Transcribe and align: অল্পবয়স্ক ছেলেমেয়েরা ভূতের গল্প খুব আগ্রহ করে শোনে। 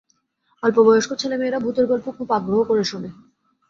অল্পবয়স্ক 0.63 1.11
ছেলেমেয়েরা 1.13 1.59
ভূতের 1.59 1.85
গল্প 1.87 2.05
খুব 2.17 2.27
আগ্রহ 2.31 2.59
করে 2.63 2.83
শোনে। 2.83 3.09